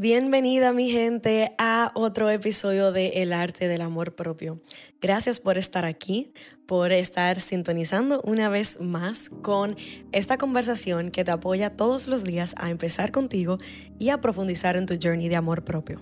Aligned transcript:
Bienvenida 0.00 0.72
mi 0.72 0.92
gente 0.92 1.56
a 1.58 1.90
otro 1.96 2.30
episodio 2.30 2.92
de 2.92 3.20
El 3.20 3.32
arte 3.32 3.66
del 3.66 3.80
amor 3.80 4.14
propio. 4.14 4.60
Gracias 5.00 5.40
por 5.40 5.58
estar 5.58 5.84
aquí, 5.84 6.32
por 6.66 6.92
estar 6.92 7.40
sintonizando 7.40 8.20
una 8.22 8.48
vez 8.48 8.78
más 8.80 9.28
con 9.28 9.76
esta 10.12 10.38
conversación 10.38 11.10
que 11.10 11.24
te 11.24 11.32
apoya 11.32 11.70
todos 11.70 12.06
los 12.06 12.22
días 12.22 12.54
a 12.58 12.70
empezar 12.70 13.10
contigo 13.10 13.58
y 13.98 14.10
a 14.10 14.20
profundizar 14.20 14.76
en 14.76 14.86
tu 14.86 14.96
journey 15.02 15.28
de 15.28 15.34
amor 15.34 15.64
propio. 15.64 16.00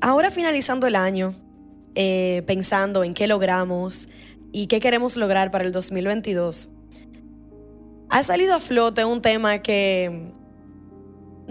Ahora 0.00 0.30
finalizando 0.30 0.86
el 0.86 0.96
año, 0.96 1.34
eh, 1.94 2.44
pensando 2.46 3.04
en 3.04 3.12
qué 3.12 3.26
logramos, 3.26 4.08
y 4.52 4.68
qué 4.68 4.80
queremos 4.80 5.18
lograr 5.18 5.50
para 5.50 5.64
el 5.64 5.72
2022, 5.72 6.70
ha 8.08 8.22
salido 8.22 8.54
a 8.54 8.60
flote 8.60 9.04
un 9.04 9.20
tema 9.20 9.60
que 9.60 10.32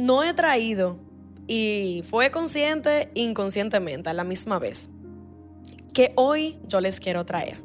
no 0.02 0.24
he 0.24 0.34
traído 0.34 0.98
y 1.48 2.04
fue 2.10 2.32
consciente 2.32 3.12
inconscientemente 3.14 4.10
a 4.10 4.14
la 4.14 4.24
misma 4.24 4.58
vez, 4.58 4.90
que 5.94 6.14
hoy 6.16 6.60
yo 6.68 6.82
les 6.82 7.00
quiero 7.00 7.26
traer. 7.26 7.62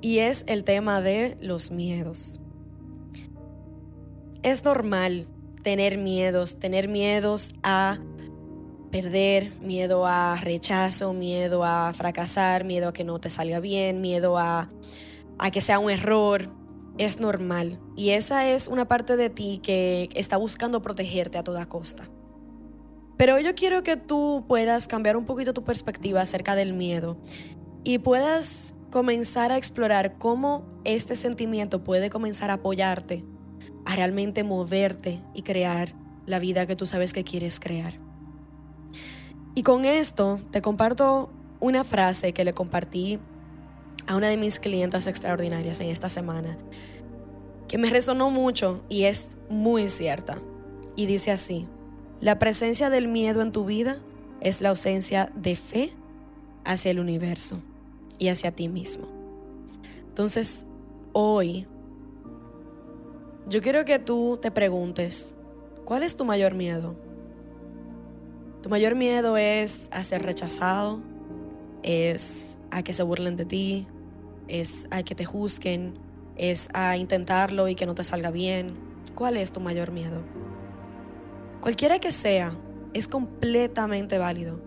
Y 0.00 0.18
es 0.18 0.44
el 0.48 0.64
tema 0.64 1.00
de 1.00 1.38
los 1.40 1.70
miedos. 1.70 2.40
Es 4.42 4.64
normal 4.64 5.26
tener 5.62 5.96
miedos, 5.96 6.58
tener 6.58 6.88
miedos 6.88 7.54
a 7.62 7.98
perder, 8.90 9.52
miedo 9.60 10.06
a 10.06 10.36
rechazo, 10.36 11.14
miedo 11.14 11.64
a 11.64 11.92
fracasar, 11.94 12.64
miedo 12.64 12.88
a 12.88 12.92
que 12.92 13.04
no 13.04 13.18
te 13.18 13.30
salga 13.30 13.60
bien, 13.60 14.00
miedo 14.00 14.38
a, 14.38 14.70
a 15.38 15.50
que 15.50 15.60
sea 15.60 15.78
un 15.78 15.90
error. 15.90 16.50
Es 16.98 17.20
normal. 17.20 17.80
Y 17.96 18.10
esa 18.10 18.48
es 18.48 18.68
una 18.68 18.86
parte 18.86 19.16
de 19.16 19.30
ti 19.30 19.60
que 19.62 20.08
está 20.14 20.36
buscando 20.36 20.82
protegerte 20.82 21.38
a 21.38 21.44
toda 21.44 21.66
costa. 21.66 22.08
Pero 23.16 23.38
yo 23.38 23.54
quiero 23.54 23.82
que 23.82 23.96
tú 23.96 24.44
puedas 24.48 24.88
cambiar 24.88 25.16
un 25.16 25.24
poquito 25.24 25.54
tu 25.54 25.64
perspectiva 25.64 26.20
acerca 26.20 26.54
del 26.54 26.72
miedo 26.72 27.16
y 27.84 27.98
puedas 27.98 28.74
comenzar 28.90 29.52
a 29.52 29.56
explorar 29.56 30.18
cómo 30.18 30.68
este 30.84 31.16
sentimiento 31.16 31.84
puede 31.84 32.10
comenzar 32.10 32.50
a 32.50 32.54
apoyarte 32.54 33.24
a 33.84 33.96
realmente 33.96 34.44
moverte 34.44 35.20
y 35.34 35.42
crear 35.42 35.94
la 36.26 36.38
vida 36.38 36.66
que 36.66 36.76
tú 36.76 36.86
sabes 36.86 37.12
que 37.12 37.24
quieres 37.24 37.60
crear. 37.60 37.98
Y 39.54 39.62
con 39.62 39.84
esto 39.84 40.40
te 40.50 40.62
comparto 40.62 41.30
una 41.60 41.84
frase 41.84 42.32
que 42.32 42.44
le 42.44 42.52
compartí 42.52 43.20
a 44.06 44.16
una 44.16 44.28
de 44.28 44.36
mis 44.36 44.58
clientas 44.58 45.06
extraordinarias 45.06 45.80
en 45.80 45.88
esta 45.88 46.08
semana, 46.08 46.56
que 47.68 47.78
me 47.78 47.90
resonó 47.90 48.30
mucho 48.30 48.82
y 48.88 49.04
es 49.04 49.36
muy 49.48 49.88
cierta. 49.88 50.38
Y 50.96 51.06
dice 51.06 51.30
así, 51.30 51.66
la 52.20 52.38
presencia 52.38 52.90
del 52.90 53.08
miedo 53.08 53.42
en 53.42 53.52
tu 53.52 53.64
vida 53.64 53.98
es 54.40 54.60
la 54.60 54.70
ausencia 54.70 55.32
de 55.34 55.56
fe 55.56 55.92
hacia 56.64 56.90
el 56.90 57.00
universo 57.00 57.58
y 58.18 58.28
hacia 58.28 58.52
ti 58.52 58.68
mismo. 58.68 59.08
Entonces, 60.08 60.66
hoy, 61.12 61.66
yo 63.48 63.60
quiero 63.60 63.84
que 63.84 63.98
tú 63.98 64.38
te 64.40 64.50
preguntes, 64.50 65.34
¿cuál 65.84 66.02
es 66.02 66.16
tu 66.16 66.24
mayor 66.24 66.54
miedo? 66.54 66.94
Tu 68.62 68.68
mayor 68.68 68.94
miedo 68.94 69.36
es 69.36 69.88
a 69.92 70.04
ser 70.04 70.22
rechazado, 70.22 71.00
es 71.82 72.56
a 72.70 72.82
que 72.82 72.94
se 72.94 73.02
burlen 73.02 73.36
de 73.36 73.44
ti, 73.44 73.86
es 74.48 74.88
a 74.90 75.02
que 75.02 75.14
te 75.14 75.24
juzguen, 75.24 75.94
es 76.36 76.68
a 76.72 76.96
intentarlo 76.96 77.68
y 77.68 77.74
que 77.74 77.86
no 77.86 77.94
te 77.94 78.04
salga 78.04 78.30
bien. 78.30 78.74
¿Cuál 79.14 79.36
es 79.36 79.52
tu 79.52 79.60
mayor 79.60 79.90
miedo? 79.90 80.22
Cualquiera 81.60 81.98
que 81.98 82.12
sea, 82.12 82.56
es 82.92 83.08
completamente 83.08 84.18
válido, 84.18 84.60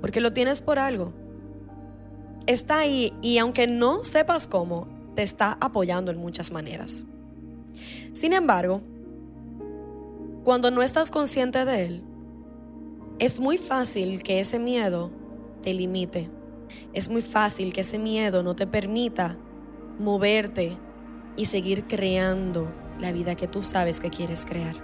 porque 0.00 0.20
lo 0.20 0.32
tienes 0.32 0.60
por 0.60 0.78
algo. 0.78 1.12
Está 2.46 2.78
ahí 2.78 3.12
y 3.22 3.38
aunque 3.38 3.66
no 3.66 4.02
sepas 4.02 4.46
cómo, 4.46 4.88
te 5.14 5.22
está 5.22 5.58
apoyando 5.60 6.10
en 6.10 6.18
muchas 6.18 6.52
maneras. 6.52 7.04
Sin 8.12 8.32
embargo, 8.32 8.80
cuando 10.44 10.70
no 10.70 10.82
estás 10.82 11.10
consciente 11.10 11.64
de 11.64 11.86
él, 11.86 12.02
es 13.18 13.40
muy 13.40 13.58
fácil 13.58 14.22
que 14.22 14.40
ese 14.40 14.58
miedo 14.58 15.10
te 15.62 15.74
limite. 15.74 16.30
Es 16.92 17.08
muy 17.08 17.22
fácil 17.22 17.72
que 17.72 17.82
ese 17.82 17.98
miedo 17.98 18.42
no 18.42 18.54
te 18.54 18.66
permita 18.66 19.36
moverte 19.98 20.76
y 21.36 21.46
seguir 21.46 21.86
creando 21.86 22.72
la 22.98 23.12
vida 23.12 23.34
que 23.34 23.48
tú 23.48 23.62
sabes 23.62 24.00
que 24.00 24.10
quieres 24.10 24.44
crear. 24.44 24.76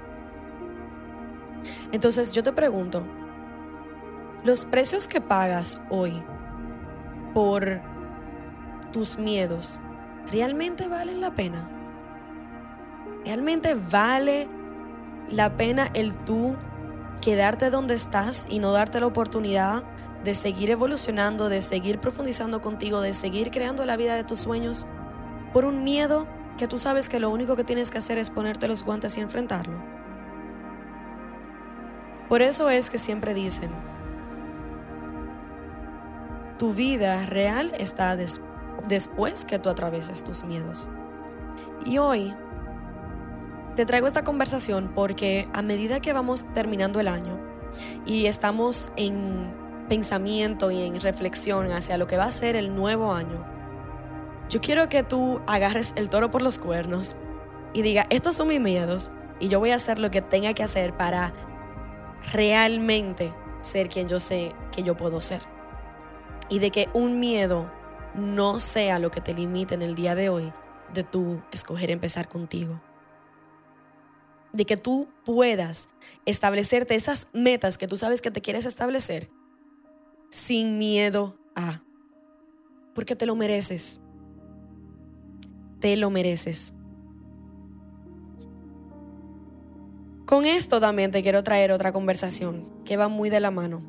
Entonces 1.93 2.33
yo 2.33 2.43
te 2.43 2.53
pregunto, 2.53 3.05
¿los 4.45 4.65
precios 4.65 5.09
que 5.09 5.21
pagas 5.21 5.81
hoy 5.91 6.23
por 7.33 7.81
tus 8.93 9.19
miedos 9.19 9.81
realmente 10.31 10.89
valen 10.89 11.21
la 11.21 11.35
pena? 11.35 11.71
¿Realmente 13.25 13.75
vale 13.75 14.49
la 15.31 15.57
pena 15.57 15.89
el 15.95 16.15
tú 16.25 16.57
quedarte 17.21 17.71
donde 17.71 17.95
estás 17.95 18.47
y 18.51 18.59
no 18.59 18.73
darte 18.73 19.01
la 19.01 19.07
oportunidad 19.07 19.83
de 20.25 20.35
seguir 20.35 20.71
evolucionando, 20.71 21.49
de 21.49 21.61
seguir 21.61 22.01
profundizando 22.01 22.61
contigo, 22.61 23.01
de 23.01 23.15
seguir 23.15 23.51
creando 23.51 23.85
la 23.85 23.97
vida 23.97 24.17
de 24.17 24.25
tus 24.25 24.41
sueños 24.41 24.87
por 25.53 25.65
un 25.65 25.85
miedo 25.85 26.27
que 26.57 26.67
tú 26.67 26.79
sabes 26.79 27.09
que 27.09 27.21
lo 27.21 27.31
único 27.31 27.57
que 27.57 27.65
tienes 27.65 27.91
que 27.91 27.99
hacer 27.99 28.19
es 28.19 28.31
ponerte 28.31 28.67
los 28.67 28.85
guantes 28.85 29.17
y 29.19 29.21
enfrentarlo. 29.21 29.79
Por 32.29 32.43
eso 32.43 32.71
es 32.71 32.91
que 32.91 32.99
siempre 32.99 33.35
dicen, 33.35 33.71
tu 36.59 36.73
vida 36.73 37.27
real 37.27 37.73
está 37.79 38.17
después 38.17 39.45
que 39.45 39.59
tú 39.59 39.69
atraveses 39.69 40.25
tus 40.25 40.45
miedos. 40.45 40.89
Y 41.85 41.99
hoy 41.99 42.35
te 43.77 43.85
traigo 43.85 44.07
esta 44.07 44.25
conversación 44.25 44.93
porque 44.95 45.49
a 45.53 45.61
medida 45.61 46.01
que 46.01 46.13
vamos 46.13 46.47
terminando 46.55 47.01
el 47.01 47.09
año 47.09 47.39
y 48.07 48.27
estamos 48.27 48.91
en 48.97 49.64
pensamiento 49.89 50.71
y 50.71 50.83
en 50.83 51.01
reflexión 51.01 51.71
hacia 51.73 51.99
lo 51.99 52.07
que 52.07 52.17
va 52.17 52.25
a 52.25 52.33
ser 52.33 52.57
el 52.57 52.75
nuevo 52.75 53.13
año, 53.13 53.45
yo 54.49 54.61
quiero 54.61 54.89
que 54.89 55.03
tú 55.03 55.41
agarres 55.47 55.93
el 55.97 56.09
toro 56.09 56.31
por 56.31 56.43
los 56.43 56.59
cuernos 56.59 57.17
y 57.73 57.83
diga, 57.83 58.07
estos 58.11 58.37
son 58.37 58.49
mis 58.49 58.61
miedos 58.61 59.11
y 59.41 59.49
yo 59.49 59.59
voy 59.59 59.71
a 59.71 59.77
hacer 59.77 59.99
lo 59.99 60.11
que 60.11 60.23
tenga 60.23 60.55
que 60.55 60.63
hacer 60.63 60.97
para 60.97 61.33
realmente 62.33 63.33
ser 63.63 63.89
quien 63.89 64.09
yo 64.09 64.21
sé 64.21 64.53
que 64.71 64.83
yo 64.83 64.97
puedo 64.97 65.21
ser. 65.21 65.41
Y 66.49 66.59
de 66.59 66.71
que 66.71 66.89
un 66.93 67.21
miedo 67.21 67.71
no 68.15 68.61
sea 68.61 68.99
lo 68.99 69.11
que 69.11 69.21
te 69.21 69.33
limite 69.33 69.75
en 69.75 69.83
el 69.83 69.95
día 69.95 70.15
de 70.15 70.29
hoy 70.29 70.53
de 70.93 71.03
tú 71.03 71.43
escoger 71.51 71.91
empezar 71.91 72.29
contigo 72.29 72.81
de 74.55 74.65
que 74.65 74.77
tú 74.77 75.09
puedas 75.27 75.89
establecerte 76.25 76.95
esas 76.95 77.27
metas 77.33 77.77
que 77.77 77.89
tú 77.89 77.97
sabes 77.97 78.23
que 78.23 78.31
te 78.31 78.41
quieres 78.41 78.65
establecer 78.65 79.29
sin 80.35 80.79
miedo 80.79 81.37
a. 81.55 81.81
Porque 82.93 83.15
te 83.15 83.25
lo 83.25 83.37
mereces. 83.37 84.01
Te 85.79 85.97
lo 85.97 86.11
mereces. 86.11 86.75
Con 90.27 90.45
esto 90.45 90.81
también 90.81 91.13
te 91.13 91.23
quiero 91.23 91.45
traer 91.45 91.71
otra 91.71 91.93
conversación 91.93 92.65
que 92.85 92.97
va 92.97 93.07
muy 93.07 93.31
de 93.31 93.39
la 93.39 93.53
mano. 93.53 93.81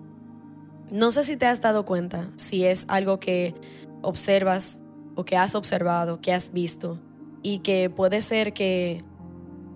No 0.91 1.09
sé 1.09 1.23
si 1.23 1.35
te 1.35 1.47
has 1.47 1.61
dado 1.61 1.83
cuenta, 1.83 2.29
si 2.35 2.63
es 2.63 2.85
algo 2.89 3.19
que 3.19 3.55
observas 4.03 4.79
o 5.15 5.25
que 5.25 5.37
has 5.37 5.55
observado, 5.55 6.21
que 6.21 6.31
has 6.31 6.53
visto 6.53 6.99
y 7.41 7.59
que 7.59 7.89
puede 7.89 8.21
ser 8.21 8.53
que 8.53 9.01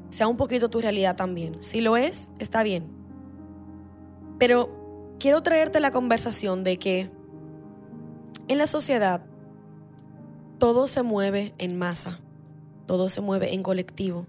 sea 0.10 0.28
un 0.28 0.38
poquito 0.38 0.70
tu 0.70 0.82
realidad 0.82 1.16
también. 1.16 1.64
Si 1.64 1.82
lo 1.82 1.98
es, 1.98 2.30
está 2.38 2.62
bien. 2.62 2.92
Pero 4.38 4.79
quiero 5.20 5.44
traerte 5.44 5.80
la 5.80 5.92
conversación 5.92 6.64
de 6.64 6.78
que 6.78 7.12
en 8.48 8.58
la 8.58 8.68
sociedad 8.68 9.26
todo 10.58 10.88
se 10.88 11.04
mueve 11.04 11.54
en 11.58 11.78
masa, 11.78 12.20
todo 12.88 13.10
se 13.10 13.22
mueve 13.22 13.54
en 13.54 13.64
colectivo. 13.64 14.26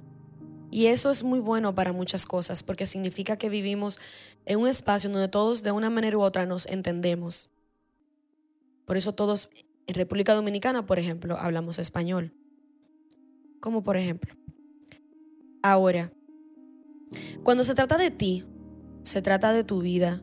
Y 0.71 0.87
eso 0.87 1.11
es 1.11 1.25
muy 1.25 1.41
bueno 1.41 1.75
para 1.75 1.93
muchas 1.93 2.27
cosas 2.27 2.63
porque 2.63 2.87
significa 2.87 3.37
que 3.37 3.49
vivimos 3.49 3.99
en 4.47 4.59
un 4.59 4.69
espacio 4.69 5.11
donde 5.11 5.29
todos 5.29 5.63
de 5.63 5.73
una 5.73 5.91
manera 5.91 6.17
u 6.17 6.23
otra 6.23 6.47
nos 6.47 6.67
entendemos. 6.67 7.51
Por 8.85 8.97
eso 8.97 9.15
todos 9.15 9.49
En 9.87 9.95
República 9.95 10.35
Dominicana, 10.35 10.87
por 10.87 11.01
ejemplo, 11.01 11.37
hablamos 11.37 11.81
español. 11.81 12.33
Como 13.61 13.83
por 13.83 13.97
ejemplo. 13.97 14.37
Ahora, 15.63 16.13
cuando 17.43 17.65
se 17.65 17.75
trata 17.75 17.99
de 17.99 18.13
ti, 18.13 18.45
se 19.03 19.21
trata 19.21 19.53
de 19.53 19.65
tu 19.65 19.81
vida, 19.81 20.23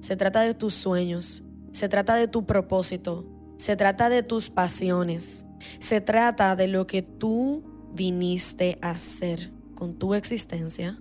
se 0.00 0.16
trata 0.16 0.42
de 0.42 0.54
tus 0.54 0.74
sueños, 0.74 1.44
se 1.72 1.88
trata 1.88 2.14
de 2.16 2.28
tu 2.28 2.46
propósito, 2.46 3.26
se 3.58 3.76
trata 3.76 4.08
de 4.08 4.22
tus 4.22 4.50
pasiones, 4.50 5.44
se 5.78 6.00
trata 6.00 6.56
de 6.56 6.66
lo 6.66 6.86
que 6.86 7.02
tú 7.02 7.62
viniste 7.92 8.78
a 8.80 8.90
hacer 8.90 9.52
con 9.74 9.98
tu 9.98 10.14
existencia. 10.14 10.98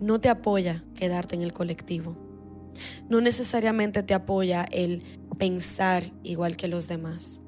No 0.00 0.20
te 0.20 0.28
apoya 0.28 0.84
quedarte 0.94 1.36
en 1.36 1.42
el 1.42 1.52
colectivo. 1.52 2.16
No 3.08 3.20
necesariamente 3.20 4.02
te 4.02 4.14
apoya 4.14 4.64
el 4.70 5.02
pensar 5.38 6.12
igual 6.22 6.56
que 6.56 6.68
los 6.68 6.88
demás. 6.88 7.42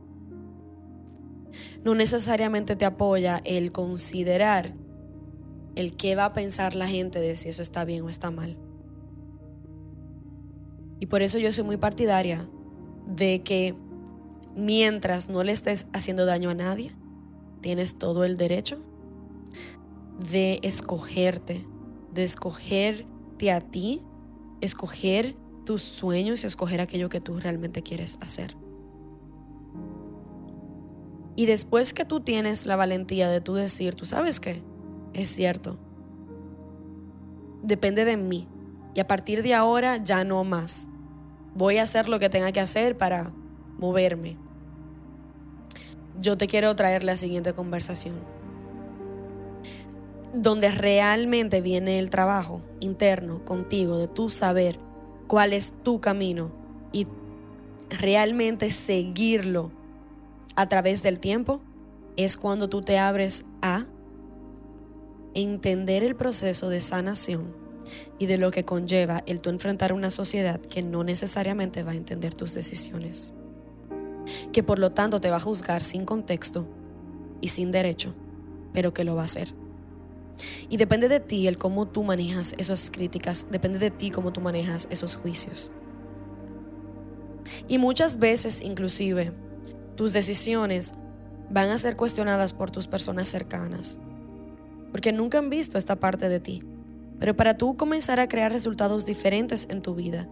No 1.84 1.94
necesariamente 1.94 2.76
te 2.76 2.84
apoya 2.84 3.40
el 3.44 3.72
considerar 3.72 4.74
el 5.74 5.96
qué 5.96 6.14
va 6.14 6.26
a 6.26 6.32
pensar 6.32 6.74
la 6.74 6.86
gente 6.86 7.20
de 7.20 7.36
si 7.36 7.48
eso 7.48 7.62
está 7.62 7.84
bien 7.84 8.02
o 8.02 8.08
está 8.08 8.30
mal. 8.30 8.56
Y 11.00 11.06
por 11.06 11.22
eso 11.22 11.38
yo 11.38 11.52
soy 11.52 11.64
muy 11.64 11.78
partidaria 11.78 12.48
de 13.06 13.42
que 13.42 13.74
mientras 14.54 15.28
no 15.28 15.42
le 15.42 15.52
estés 15.52 15.86
haciendo 15.92 16.26
daño 16.26 16.50
a 16.50 16.54
nadie, 16.54 16.92
tienes 17.62 17.98
todo 17.98 18.24
el 18.24 18.36
derecho 18.36 18.78
de 20.30 20.60
escogerte, 20.62 21.66
de 22.12 22.24
escogerte 22.24 23.50
a 23.50 23.60
ti, 23.60 24.02
escoger 24.60 25.34
tus 25.64 25.82
sueños 25.82 26.44
y 26.44 26.46
escoger 26.46 26.80
aquello 26.80 27.08
que 27.08 27.20
tú 27.20 27.38
realmente 27.38 27.82
quieres 27.82 28.18
hacer. 28.20 28.56
Y 31.36 31.46
después 31.46 31.94
que 31.94 32.04
tú 32.04 32.20
tienes 32.20 32.66
la 32.66 32.76
valentía 32.76 33.30
de 33.30 33.40
tú 33.40 33.54
decir, 33.54 33.94
tú 33.94 34.04
sabes 34.04 34.40
qué, 34.40 34.62
es 35.14 35.30
cierto, 35.30 35.78
depende 37.62 38.04
de 38.04 38.16
mí. 38.16 38.46
Y 38.94 39.00
a 39.00 39.06
partir 39.06 39.42
de 39.42 39.54
ahora 39.54 39.98
ya 39.98 40.24
no 40.24 40.42
más. 40.44 40.88
Voy 41.54 41.78
a 41.78 41.84
hacer 41.84 42.08
lo 42.08 42.18
que 42.18 42.28
tenga 42.28 42.52
que 42.52 42.60
hacer 42.60 42.96
para 42.96 43.32
moverme. 43.78 44.36
Yo 46.20 46.36
te 46.36 46.46
quiero 46.46 46.74
traer 46.76 47.04
la 47.04 47.16
siguiente 47.16 47.52
conversación. 47.52 48.16
Donde 50.32 50.70
realmente 50.70 51.60
viene 51.60 51.98
el 51.98 52.10
trabajo 52.10 52.62
interno 52.78 53.44
contigo 53.44 53.98
de 53.98 54.06
tú 54.06 54.30
saber 54.30 54.78
cuál 55.26 55.52
es 55.52 55.72
tu 55.82 56.00
camino 56.00 56.50
y 56.92 57.06
realmente 57.88 58.70
seguirlo 58.70 59.70
a 60.56 60.68
través 60.68 61.02
del 61.02 61.18
tiempo, 61.18 61.60
es 62.16 62.36
cuando 62.36 62.68
tú 62.68 62.82
te 62.82 62.98
abres 62.98 63.44
a 63.62 63.86
entender 65.34 66.02
el 66.02 66.16
proceso 66.16 66.68
de 66.68 66.80
sanación 66.80 67.59
y 68.18 68.26
de 68.26 68.38
lo 68.38 68.50
que 68.50 68.64
conlleva 68.64 69.22
el 69.26 69.40
tú 69.40 69.50
enfrentar 69.50 69.92
una 69.92 70.10
sociedad 70.10 70.60
que 70.60 70.82
no 70.82 71.04
necesariamente 71.04 71.82
va 71.82 71.92
a 71.92 71.96
entender 71.96 72.34
tus 72.34 72.54
decisiones, 72.54 73.32
que 74.52 74.62
por 74.62 74.78
lo 74.78 74.90
tanto 74.90 75.20
te 75.20 75.30
va 75.30 75.36
a 75.36 75.40
juzgar 75.40 75.82
sin 75.82 76.04
contexto 76.04 76.66
y 77.40 77.48
sin 77.48 77.70
derecho, 77.70 78.14
pero 78.72 78.92
que 78.92 79.04
lo 79.04 79.16
va 79.16 79.22
a 79.22 79.26
hacer. 79.26 79.54
Y 80.68 80.76
depende 80.76 81.08
de 81.08 81.20
ti 81.20 81.46
el 81.46 81.58
cómo 81.58 81.86
tú 81.86 82.02
manejas 82.02 82.54
esas 82.58 82.90
críticas, 82.90 83.46
depende 83.50 83.78
de 83.78 83.90
ti 83.90 84.10
cómo 84.10 84.32
tú 84.32 84.40
manejas 84.40 84.88
esos 84.90 85.16
juicios. 85.16 85.70
Y 87.68 87.78
muchas 87.78 88.18
veces 88.18 88.60
inclusive 88.62 89.32
tus 89.96 90.12
decisiones 90.12 90.92
van 91.50 91.70
a 91.70 91.78
ser 91.78 91.96
cuestionadas 91.96 92.52
por 92.52 92.70
tus 92.70 92.86
personas 92.86 93.28
cercanas, 93.28 93.98
porque 94.92 95.12
nunca 95.12 95.38
han 95.38 95.50
visto 95.50 95.78
esta 95.78 95.96
parte 95.96 96.28
de 96.28 96.40
ti. 96.40 96.62
Pero 97.20 97.36
para 97.36 97.56
tú 97.56 97.76
comenzar 97.76 98.18
a 98.18 98.28
crear 98.28 98.50
resultados 98.50 99.04
diferentes 99.04 99.68
en 99.70 99.82
tu 99.82 99.94
vida, 99.94 100.26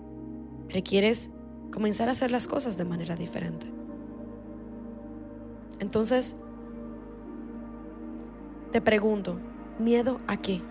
requieres 0.70 1.30
comenzar 1.70 2.08
a 2.08 2.12
hacer 2.12 2.30
las 2.30 2.48
cosas 2.48 2.78
de 2.78 2.86
manera 2.86 3.14
diferente. 3.14 3.70
Entonces, 5.80 6.34
te 8.72 8.80
pregunto, 8.80 9.38
¿miedo 9.78 10.18
a 10.26 10.38
qué? 10.38 10.62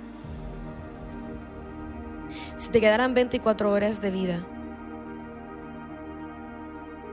Si 2.58 2.72
te 2.72 2.82
quedaran 2.82 3.14
24 3.14 3.72
horas 3.72 4.02
de 4.02 4.10
vida, 4.10 4.46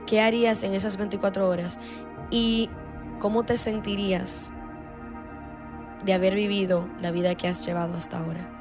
¿qué 0.07 0.19
harías 0.19 0.63
en 0.63 0.73
esas 0.73 0.97
24 0.97 1.47
horas? 1.47 1.79
¿Y 2.31 2.71
cómo 3.19 3.43
te 3.43 3.59
sentirías 3.59 4.51
de 6.03 6.13
haber 6.13 6.33
vivido 6.33 6.87
la 6.99 7.11
vida 7.11 7.35
que 7.35 7.47
has 7.47 7.63
llevado 7.65 7.95
hasta 7.95 8.19
ahora? 8.19 8.54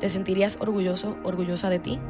¿Te 0.00 0.08
sentirías 0.10 0.58
orgulloso, 0.60 1.16
orgullosa 1.24 1.70
de 1.70 1.78
ti? 1.78 2.00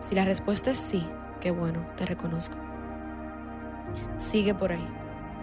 Si 0.00 0.14
la 0.14 0.24
respuesta 0.24 0.70
es 0.70 0.78
sí, 0.78 1.08
qué 1.40 1.50
bueno, 1.50 1.86
te 1.96 2.06
reconozco. 2.06 2.56
Sigue 4.16 4.54
por 4.54 4.72
ahí. 4.72 4.88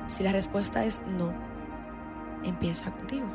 Si 0.05 0.23
la 0.23 0.31
respuesta 0.31 0.85
es 0.85 1.03
no, 1.07 1.33
empieza 2.43 2.91
contigo. 2.91 3.27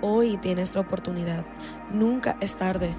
Hoy 0.00 0.36
tienes 0.38 0.74
la 0.74 0.80
oportunidad. 0.80 1.44
Nunca 1.90 2.36
es 2.40 2.56
tarde 2.56 2.94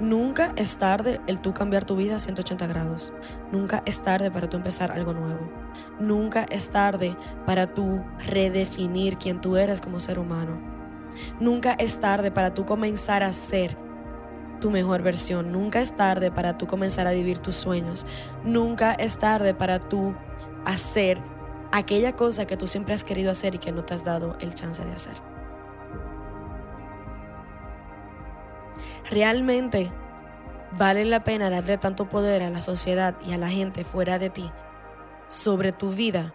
Nunca 0.00 0.52
es 0.56 0.76
tarde 0.76 1.20
el 1.26 1.40
tú 1.40 1.54
cambiar 1.54 1.84
tu 1.84 1.96
vida 1.96 2.16
a 2.16 2.18
180 2.18 2.66
grados. 2.66 3.14
Nunca 3.50 3.82
es 3.86 4.02
tarde 4.02 4.30
para 4.30 4.48
tú 4.48 4.58
empezar 4.58 4.92
algo 4.92 5.14
nuevo. 5.14 5.50
Nunca 5.98 6.44
es 6.50 6.70
tarde 6.70 7.16
para 7.46 7.72
tú 7.72 8.04
redefinir 8.26 9.16
quién 9.16 9.40
tú 9.40 9.56
eres 9.56 9.80
como 9.80 9.98
ser 9.98 10.18
humano. 10.18 10.60
Nunca 11.40 11.72
es 11.72 11.98
tarde 11.98 12.30
para 12.30 12.52
tú 12.52 12.66
comenzar 12.66 13.22
a 13.22 13.32
ser 13.32 13.78
tu 14.60 14.70
mejor 14.70 15.02
versión. 15.02 15.50
Nunca 15.50 15.80
es 15.80 15.96
tarde 15.96 16.30
para 16.30 16.58
tú 16.58 16.66
comenzar 16.66 17.06
a 17.06 17.12
vivir 17.12 17.38
tus 17.38 17.56
sueños. 17.56 18.06
Nunca 18.44 18.92
es 18.92 19.18
tarde 19.18 19.54
para 19.54 19.80
tú 19.80 20.14
hacer 20.66 21.18
aquella 21.72 22.14
cosa 22.16 22.46
que 22.46 22.58
tú 22.58 22.66
siempre 22.66 22.94
has 22.94 23.04
querido 23.04 23.30
hacer 23.30 23.54
y 23.54 23.58
que 23.58 23.72
no 23.72 23.84
te 23.84 23.94
has 23.94 24.04
dado 24.04 24.36
el 24.40 24.54
chance 24.54 24.84
de 24.84 24.92
hacer. 24.92 25.35
¿Realmente 29.10 29.92
vale 30.76 31.04
la 31.04 31.22
pena 31.22 31.48
darle 31.48 31.78
tanto 31.78 32.08
poder 32.08 32.42
a 32.42 32.50
la 32.50 32.60
sociedad 32.60 33.16
y 33.24 33.32
a 33.32 33.38
la 33.38 33.48
gente 33.48 33.84
fuera 33.84 34.18
de 34.18 34.30
ti 34.30 34.50
sobre 35.28 35.72
tu 35.72 35.90
vida, 35.90 36.34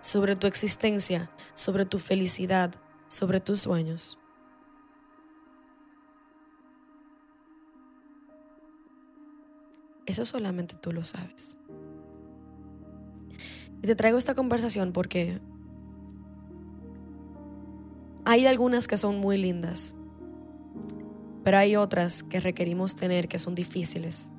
sobre 0.00 0.36
tu 0.36 0.46
existencia, 0.46 1.30
sobre 1.54 1.86
tu 1.86 1.98
felicidad, 1.98 2.74
sobre 3.08 3.40
tus 3.40 3.60
sueños? 3.60 4.18
Eso 10.04 10.26
solamente 10.26 10.76
tú 10.76 10.92
lo 10.92 11.04
sabes. 11.04 11.56
Y 13.82 13.86
te 13.86 13.94
traigo 13.94 14.18
esta 14.18 14.34
conversación 14.34 14.92
porque 14.92 15.40
hay 18.26 18.46
algunas 18.46 18.86
que 18.88 18.98
son 18.98 19.18
muy 19.18 19.38
lindas 19.38 19.94
pero 21.44 21.58
hay 21.58 21.76
otras 21.76 22.22
que 22.22 22.40
requerimos 22.40 22.94
tener 22.94 23.28
que 23.28 23.38
son 23.38 23.54
difíciles, 23.54 24.30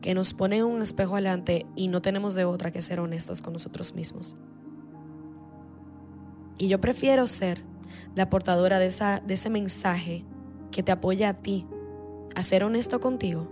que 0.00 0.14
nos 0.14 0.34
ponen 0.34 0.64
un 0.64 0.82
espejo 0.82 1.14
adelante 1.14 1.66
y 1.76 1.88
no 1.88 2.02
tenemos 2.02 2.34
de 2.34 2.44
otra 2.44 2.70
que 2.70 2.82
ser 2.82 3.00
honestos 3.00 3.40
con 3.40 3.52
nosotros 3.52 3.94
mismos. 3.94 4.36
Y 6.58 6.68
yo 6.68 6.80
prefiero 6.80 7.26
ser 7.26 7.62
la 8.14 8.28
portadora 8.28 8.78
de, 8.78 8.86
esa, 8.86 9.20
de 9.20 9.34
ese 9.34 9.50
mensaje 9.50 10.24
que 10.70 10.82
te 10.82 10.92
apoya 10.92 11.30
a 11.30 11.34
ti 11.34 11.66
a 12.34 12.42
ser 12.42 12.64
honesto 12.64 13.00
contigo 13.00 13.48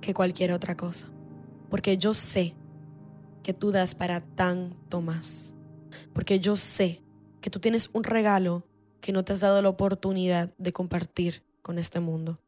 que 0.00 0.14
cualquier 0.14 0.52
otra 0.52 0.76
cosa. 0.76 1.08
Porque 1.68 1.98
yo 1.98 2.14
sé 2.14 2.54
que 3.42 3.52
tú 3.52 3.72
das 3.72 3.94
para 3.94 4.20
tanto 4.20 5.00
más. 5.00 5.54
Porque 6.12 6.38
yo 6.38 6.56
sé 6.56 7.02
que 7.40 7.50
tú 7.50 7.58
tienes 7.58 7.90
un 7.92 8.04
regalo 8.04 8.65
que 9.06 9.12
no 9.12 9.24
te 9.24 9.34
has 9.34 9.38
dado 9.38 9.62
la 9.62 9.68
oportunidad 9.68 10.52
de 10.58 10.72
compartir 10.72 11.44
con 11.62 11.78
este 11.78 12.00
mundo. 12.00 12.40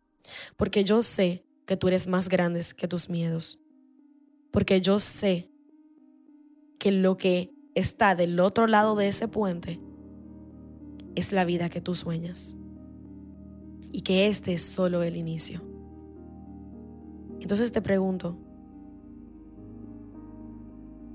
Porque 0.56 0.82
yo 0.82 1.04
sé 1.04 1.44
que 1.66 1.76
tú 1.76 1.86
eres 1.86 2.08
más 2.08 2.28
grande 2.28 2.60
que 2.76 2.88
tus 2.88 3.08
miedos. 3.08 3.60
Porque 4.50 4.80
yo 4.80 4.98
sé 4.98 5.52
que 6.80 6.90
lo 6.90 7.16
que 7.16 7.54
está 7.76 8.16
del 8.16 8.40
otro 8.40 8.66
lado 8.66 8.96
de 8.96 9.06
ese 9.06 9.28
puente 9.28 9.80
es 11.14 11.30
la 11.30 11.44
vida 11.44 11.68
que 11.68 11.80
tú 11.80 11.94
sueñas. 11.94 12.56
Y 13.92 14.00
que 14.00 14.26
este 14.26 14.54
es 14.54 14.64
solo 14.64 15.04
el 15.04 15.14
inicio. 15.14 15.62
Entonces 17.40 17.70
te 17.70 17.82
pregunto, 17.82 18.36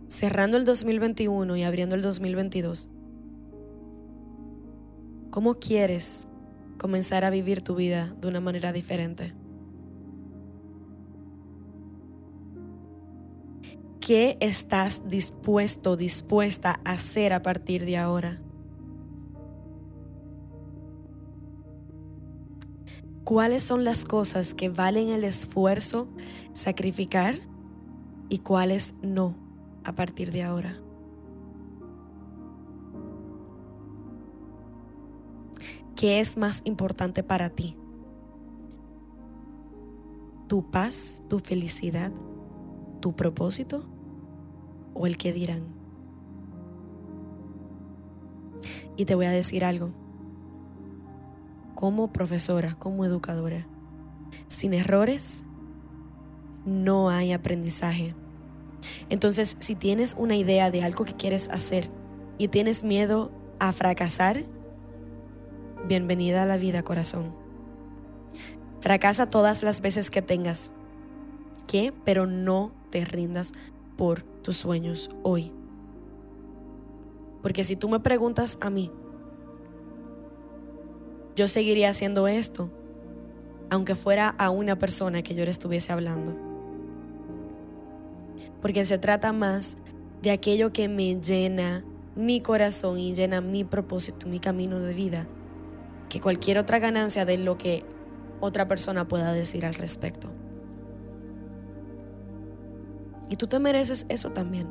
cerrando 0.08 0.56
el 0.56 0.64
2021 0.64 1.58
y 1.58 1.64
abriendo 1.64 1.96
el 1.96 2.02
2022, 2.02 2.88
¿Cómo 5.34 5.56
quieres 5.56 6.28
comenzar 6.78 7.26
a 7.26 7.32
vivir 7.32 7.64
tu 7.64 7.74
vida 7.74 8.14
de 8.22 8.28
una 8.28 8.40
manera 8.40 8.72
diferente. 8.72 9.34
¿Qué 14.00 14.38
estás 14.42 15.08
dispuesto, 15.10 15.98
dispuesta 15.98 16.80
a 16.86 16.92
hacer 16.92 17.34
a 17.34 17.42
partir 17.42 17.84
de 17.84 17.98
ahora? 17.98 18.42
¿Cuáles 23.24 23.64
son 23.64 23.84
las 23.84 24.06
cosas 24.06 24.54
que 24.54 24.70
valen 24.70 25.10
el 25.10 25.24
esfuerzo 25.24 26.10
sacrificar 26.52 27.40
y 28.30 28.38
cuáles 28.38 28.94
no 29.02 29.36
a 29.84 29.94
partir 29.94 30.32
de 30.32 30.44
ahora? 30.44 30.78
¿Qué 35.96 36.20
es 36.20 36.38
más 36.38 36.62
importante 36.66 37.24
para 37.24 37.50
ti? 37.50 37.78
¿Tu 40.48 40.70
paz, 40.72 41.22
tu 41.30 41.40
felicidad, 41.40 42.12
tu 43.00 43.16
propósito 43.16 43.86
o 44.94 45.08
el 45.08 45.18
que 45.18 45.34
dirán? 45.34 45.64
Y 48.98 49.06
te 49.06 49.16
voy 49.16 49.26
a 49.26 49.32
decir 49.32 49.66
algo. 49.66 49.92
Como 51.76 52.12
profesora, 52.12 52.76
como 52.80 53.06
educadora, 53.06 53.68
sin 54.48 54.74
errores 54.74 55.44
no 56.66 57.10
hay 57.10 57.34
aprendizaje. 57.34 58.16
Entonces, 59.10 59.58
si 59.60 59.76
tienes 59.76 60.16
una 60.18 60.36
idea 60.36 60.72
de 60.72 60.84
algo 60.84 61.06
que 61.06 61.14
quieres 61.14 61.50
hacer 61.50 61.90
y 62.38 62.48
tienes 62.48 62.84
miedo 62.84 63.32
a 63.60 63.72
fracasar, 63.72 64.46
Bienvenida 65.86 66.44
a 66.44 66.46
la 66.46 66.56
vida, 66.56 66.82
corazón. 66.82 67.36
Fracasa 68.80 69.30
todas 69.30 69.64
las 69.64 69.82
veces 69.82 70.10
que 70.10 70.22
tengas 70.22 70.72
que, 71.68 71.94
pero 72.06 72.26
no 72.26 72.72
te 72.90 73.04
rindas 73.04 73.52
por 73.98 74.24
tus 74.24 74.56
sueños 74.56 75.10
hoy. 75.24 75.52
Porque 77.42 77.66
si 77.66 77.76
tú 77.76 77.90
me 77.90 78.00
preguntas 78.00 78.58
a 78.62 78.70
mí, 78.70 78.92
yo 81.36 81.50
seguiría 81.50 81.90
haciendo 81.90 82.30
esto, 82.30 82.72
aunque 83.70 83.96
fuera 83.96 84.30
a 84.30 84.52
una 84.52 84.80
persona 84.80 85.22
que 85.22 85.36
yo 85.36 85.44
le 85.44 85.52
estuviese 85.52 85.92
hablando. 85.92 86.34
Porque 88.62 88.86
se 88.86 88.98
trata 88.98 89.34
más 89.34 89.76
de 90.22 90.32
aquello 90.32 90.72
que 90.72 90.88
me 90.88 91.20
llena 91.20 91.84
mi 92.16 92.40
corazón 92.40 93.00
y 93.00 93.14
llena 93.14 93.42
mi 93.42 93.66
propósito, 93.66 94.28
mi 94.28 94.40
camino 94.40 94.80
de 94.80 94.94
vida 94.94 95.28
que 96.10 96.22
cualquier 96.22 96.58
otra 96.58 96.80
ganancia 96.80 97.26
de 97.26 97.38
lo 97.38 97.58
que 97.58 97.86
otra 98.40 98.68
persona 98.68 99.08
pueda 99.08 99.34
decir 99.34 99.66
al 99.66 99.76
respecto. 99.76 100.30
Y 103.30 103.36
tú 103.36 103.48
te 103.48 103.60
mereces 103.60 104.06
eso 104.10 104.32
también. 104.32 104.68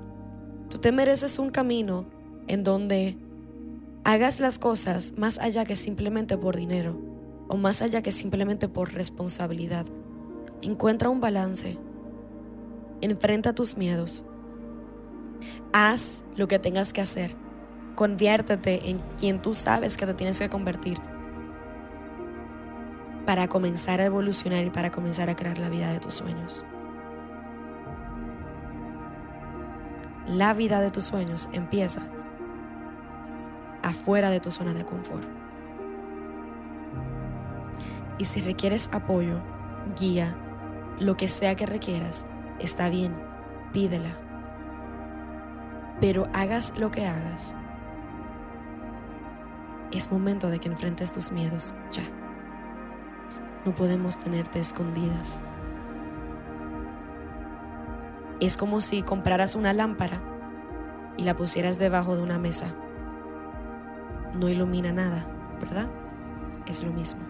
Tú 0.69 0.79
te 0.79 0.93
mereces 0.93 1.39
un 1.39 1.51
camino 1.51 2.07
en 2.49 2.65
donde 2.65 3.17
hagas 4.05 4.41
las 4.41 4.59
cosas 4.59 5.15
más 5.17 5.39
allá 5.39 5.65
que 5.65 5.77
simplemente 5.77 6.37
por 6.37 6.57
dinero 6.57 6.99
o 7.49 7.57
más 7.57 7.83
allá 7.83 8.03
que 8.03 8.13
simplemente 8.13 8.69
por 8.69 8.93
responsabilidad. 8.93 9.87
Encuentra 10.61 11.09
un 11.09 11.21
balance. 11.21 11.79
Enfrenta 13.01 13.55
tus 13.55 13.77
miedos. 13.77 14.25
Haz 15.73 16.23
lo 16.37 16.47
que 16.47 16.59
tengas 16.59 16.93
que 16.93 17.01
hacer. 17.01 17.35
Conviértete 17.97 18.89
en 18.89 19.01
quien 19.19 19.43
tú 19.43 19.55
sabes 19.55 19.97
que 19.97 20.07
te 20.07 20.15
tienes 20.15 20.39
que 20.39 20.49
convertir 20.49 20.99
para 23.27 23.49
comenzar 23.49 24.01
a 24.01 24.05
evolucionar 24.05 24.65
y 24.65 24.71
para 24.71 24.91
comenzar 24.91 25.31
a 25.31 25.37
crear 25.37 25.59
la 25.59 25.69
vida 25.69 25.93
de 25.93 26.01
tus 26.01 26.15
sueños. 26.15 26.65
La 30.27 30.55
vida 30.55 30.81
de 30.81 30.91
tus 30.91 31.05
sueños 31.05 31.49
empieza 31.53 32.03
afuera 33.83 34.31
de 34.31 34.41
tu 34.41 34.51
zona 34.51 34.73
de 34.73 34.85
confort. 34.85 35.25
Y 38.19 38.25
si 38.25 38.41
requieres 38.41 38.89
apoyo, 38.93 39.41
guía, 39.99 40.35
lo 41.01 41.17
que 41.17 41.29
sea 41.29 41.57
que 41.57 41.67
requieras, 41.67 42.27
está 42.61 42.89
bien, 42.89 43.15
pídela. 43.73 44.17
Pero 46.01 46.29
hagas 46.33 46.75
lo 46.77 46.91
que 46.91 47.07
hagas, 47.07 47.57
es 49.93 50.11
momento 50.11 50.49
de 50.49 50.59
que 50.59 50.69
enfrentes 50.69 51.13
tus 51.13 51.33
miedos 51.33 51.75
ya. 51.91 52.22
No 53.65 53.73
podemos 53.73 54.19
tenerte 54.19 54.59
escondidas. 54.59 55.41
Es 58.41 58.57
como 58.57 58.81
si 58.81 59.03
compraras 59.03 59.55
una 59.55 59.73
lámpara 59.73 60.21
y 61.17 61.23
la 61.23 61.37
pusieras 61.37 61.79
debajo 61.79 62.17
de 62.17 62.23
una 62.23 62.41
mesa. 62.41 62.75
No 64.35 64.49
ilumina 64.49 64.91
nada, 64.91 65.25
¿verdad? 65.61 65.89
Es 66.67 66.83
lo 66.83 66.93
mismo. 66.93 67.21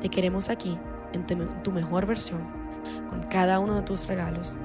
Te 0.00 0.08
queremos 0.08 0.48
aquí 0.48 0.78
en 1.12 1.26
tu 1.64 1.72
mejor 1.72 2.06
versión, 2.06 2.46
con 3.08 3.24
cada 3.24 3.58
uno 3.58 3.74
de 3.74 3.82
tus 3.82 4.06
regalos. 4.06 4.56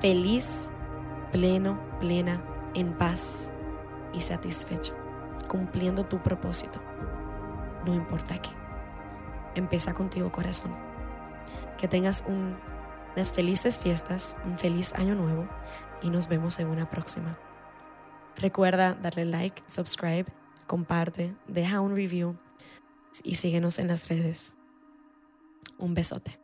Feliz, 0.00 0.72
pleno, 1.30 1.78
plena, 2.00 2.42
en 2.74 2.92
paz 2.92 3.52
y 4.12 4.20
satisfecho, 4.20 4.94
cumpliendo 5.46 6.04
tu 6.04 6.20
propósito 6.20 6.80
no 7.84 7.94
importa 7.94 8.40
qué. 8.40 8.50
Empieza 9.54 9.94
contigo, 9.94 10.32
corazón. 10.32 10.74
Que 11.78 11.88
tengas 11.88 12.24
unas 12.26 13.32
felices 13.32 13.78
fiestas, 13.78 14.36
un 14.44 14.58
feliz 14.58 14.94
año 14.94 15.14
nuevo 15.14 15.48
y 16.02 16.10
nos 16.10 16.28
vemos 16.28 16.58
en 16.58 16.68
una 16.68 16.88
próxima. 16.88 17.38
Recuerda 18.36 18.94
darle 18.94 19.24
like, 19.24 19.62
subscribe, 19.66 20.26
comparte, 20.66 21.34
deja 21.48 21.80
un 21.80 21.94
review 21.94 22.36
y 23.22 23.36
síguenos 23.36 23.78
en 23.78 23.88
las 23.88 24.08
redes. 24.08 24.54
Un 25.78 25.94
besote. 25.94 26.41